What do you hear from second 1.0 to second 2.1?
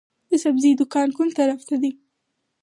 کوم طرف ته دی؟